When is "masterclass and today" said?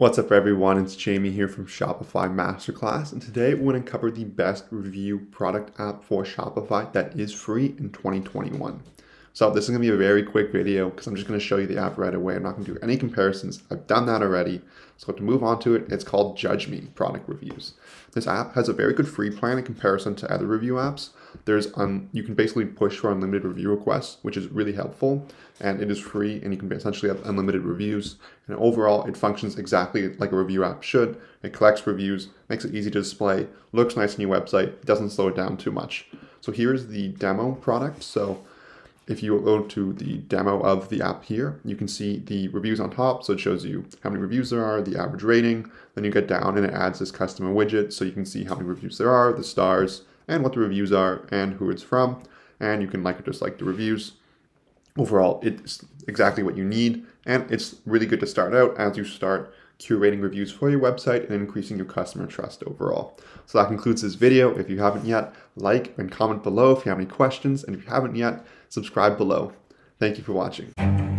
2.34-3.52